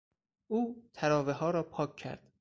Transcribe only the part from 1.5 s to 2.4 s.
را پاک کرد.